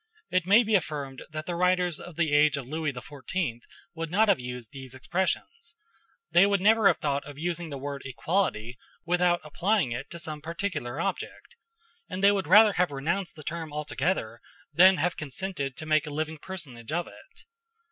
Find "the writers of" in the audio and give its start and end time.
1.45-2.15